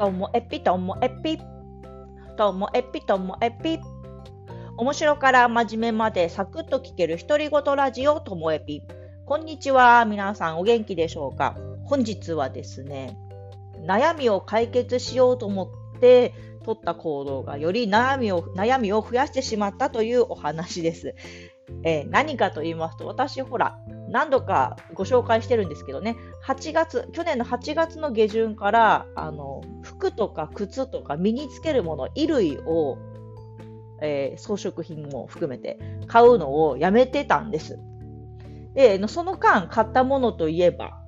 [0.00, 1.38] ともえぴともえぴ。
[2.38, 3.78] ともえぴともえぴ。
[4.78, 8.82] 面白から真面目までサクッと聞ける独り言ラジオともえぴ。
[9.26, 10.06] こんにちは。
[10.06, 11.54] 皆さんお元気でしょうか？
[11.84, 13.18] 本日はですね、
[13.86, 16.32] 悩みを解決しようと思って
[16.64, 21.14] 取った行動がより悩みを悩みを増やしてしまったというお話です。
[21.84, 23.78] えー、何かと言いますと、私ほら、
[24.10, 26.16] 何度かご紹介してるんですけどね、
[26.46, 32.98] 8月、去年の8月の下旬から、あの、服とか靴とか身につけるもの、衣類を、
[34.02, 37.78] えー、装飾品も含めて買うのをやめてたんです。
[38.74, 41.00] で、その間買ったものといえば、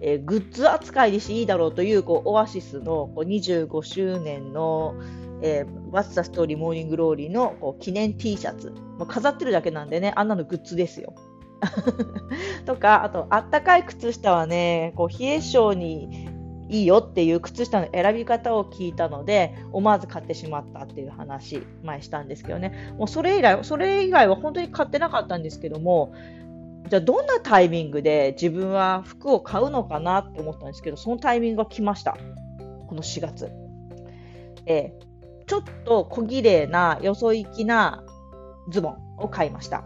[0.00, 4.94] えー、グッズ扱いにしていいだろうというこうオアシスのこう25周年の、
[5.42, 11.14] えー、What's the Story Morning Glory のこう記念 T シャツ、まあ、飾ってるだけなんでね、あんなのグッズですよ。
[12.66, 16.28] とか、あと、あったかい靴下はね、こう冷え性に
[16.68, 26.12] いいよっていう靴下の選び方を聞いたので、思わず買ってしまったっていう話、前したんですけどね、もうそれ以来、それ以外は本当に買ってなかったんですけども、
[26.88, 32.16] じゃあどんなタイミングで自分は服を買うのかなって思ったんですけど、そのタイミングが来ました。
[32.86, 33.50] この4月。
[34.66, 34.92] え、
[35.46, 38.04] ちょっと小綺麗な、よそ行きな
[38.68, 39.84] ズボンを買いました。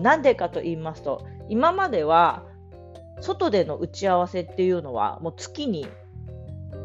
[0.00, 2.44] なんでかと言いますと、今までは
[3.20, 5.86] 外での打ち合わせっていうのは、もう月に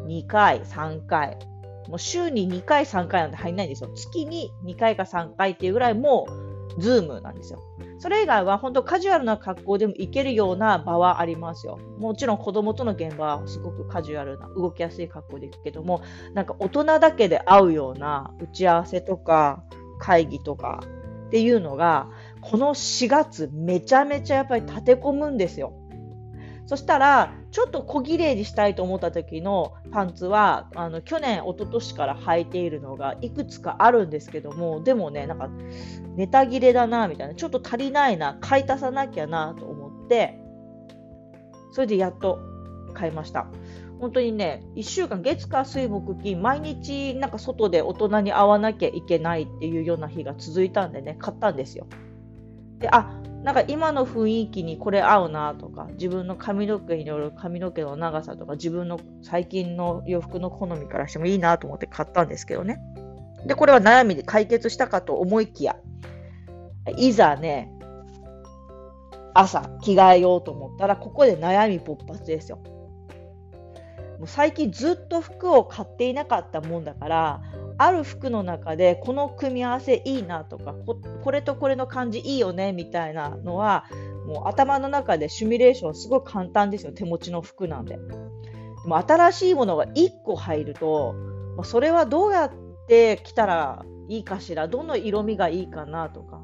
[0.06, 1.38] 2回、3回、
[1.88, 3.90] もう週に2回、3回なんて入んないんですよ。
[3.94, 6.26] 月に2回か3回っていうぐらいも
[6.76, 7.60] う、ズームなんですよ。
[7.98, 11.78] それ以外は本当カジュアルな格好でも行けるような場はありますよ。
[11.98, 16.02] もちろん子供との現場はすごくカジュアルな、動きやすい格好で行くけども、
[16.34, 19.64] なんか大人だけで会うような打ち合わせとか
[19.98, 20.80] 会議とか
[21.26, 22.08] っていうのが、
[22.50, 25.74] この4月めちゃめちゃやっぱり立て込むんですよ。
[26.64, 35.50] そしたら、ちょっと小綺麗にしたいと思った時のパンツは、あの去年、一昨年から履いているのがいくつかあるんですけども、でもね、なんか、
[36.16, 40.38] ネタ切れだな、みたいな、ちょっと足りないな、買い足さなきゃなと思って、
[41.72, 42.38] それでやっと
[42.94, 43.46] 買いました。
[44.00, 51.86] 本当にね、1週間、月火水木金、毎日なんか外で大人に会わなきゃいけないっていうような日が続いたんでね、買ったんですよ。
[52.78, 53.10] で、あ、
[53.42, 62.80] なんか今の雰囲気にこれ合うなとか、自分の髪の毛による髪の毛の長さとか、自分の最近の洋服の好みからしてもいいなと思って買ったんですけどね。
[63.46, 65.76] で、これは悩みで解決したかと思いきや、
[66.96, 67.72] いざね、
[69.34, 72.58] 朝着替えようと思ったら、ここで悩み勃発ですよ。
[74.18, 77.40] もう最近ずっと服を買っていなかったもんだから
[77.78, 80.74] ある服の中でこの組み合わせいいなとか
[81.22, 83.84] これとこれの感じいいよねみたいなのは
[84.26, 87.96] もう頭の中でシミュレーションすごい簡単ですよ手持ちの服なんで。
[87.96, 88.00] で
[88.88, 91.14] も新しいものが1個入ると、
[91.64, 92.52] それはどうやっ
[92.88, 96.42] て着たらいいかしらどの色味がいいかなとか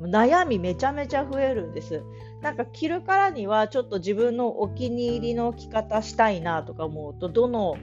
[0.00, 2.02] 悩みめちゃめちゃ増えるんです。
[2.42, 7.76] なんか着るからにはちょっと自分のお気に入りの着方したいなとか思うとどの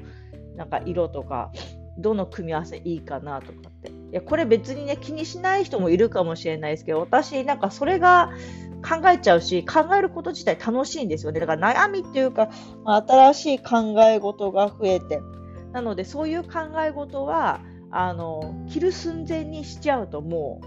[0.56, 1.52] なんか色とか
[1.98, 3.90] どの組み合わせいいかなとかって。
[3.90, 8.32] いやこれ別にね気にしない人もいるかもしれないですけど私なんかそれが
[8.82, 11.40] 考えちゃうし考えること自体楽しいんですよね。
[11.40, 12.50] だから悩みっていうか、
[12.84, 15.22] まあ、新しい考え事が増えて。
[15.72, 20.62] なのでそういう考え事はあの着る寸前にしちゃうとも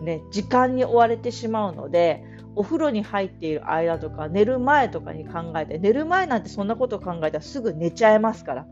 [0.00, 2.24] うね時間に追われてしまうので
[2.54, 8.66] お風呂に入っている間とか寝る前とかに考えて寝る前なんてそんなことを考えたらすぐ寝ちゃいますから。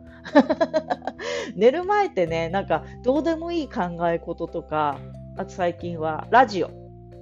[1.54, 4.98] 寝る前ってね、なんかどうでもいい考え事とか、
[5.36, 6.70] あと最近はラジオ。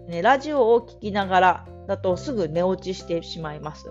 [0.09, 3.91] ね、ラジオを聴きながらだとすぐ寝落ちしてしまいます。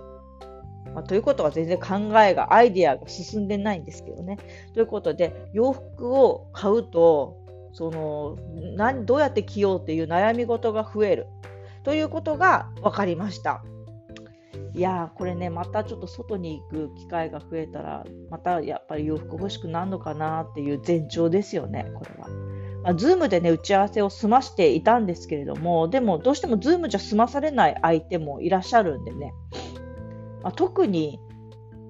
[0.94, 4.36] まあ、ということは全然考えが、アイデアが進んでないんですけどね。
[4.74, 7.38] ということで、洋服を買うと、
[7.72, 8.36] その
[8.76, 11.26] 何どうやって着ようっていう悩み事が増える
[11.84, 13.64] ということが分かりました。
[14.74, 22.28] いやーこれねまたちょっと外に行く機会が増えたらまたやっぱり洋服欲しくなるのかなっていう前兆ですよねこれは。
[22.82, 29.32] まあ、 Zoom でね打ち合わせを済ましていたんですけれどもでもどうしても Zoom じゃ済まされない相手もいらっしゃるんでね、
[30.42, 31.20] まあ、特に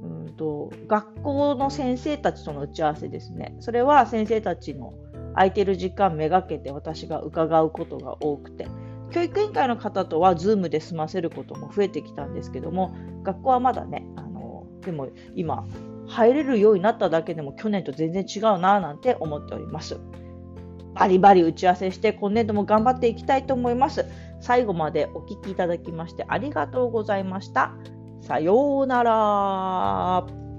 [0.03, 3.57] うんと学校の先生たちとの打ち合わせですね。
[3.61, 4.93] それは先生たちの
[5.35, 8.67] 空いてる時間めがけて私が伺うことが多くて。
[9.13, 15.67] 教育委員会の方とは Zoom で済ませることも増えてきたんですけども、学校はまだね、あのでも今、
[16.09, 20.01] 入れるようになっただけでも去年と全然違うななんて思っております。
[20.95, 24.05] バリバリ打ち合わせして今年度も頑張っていきたいと思います。
[24.41, 27.75] 最後までお聴きいただきましてありがとうございました。
[28.21, 30.52] さようなら。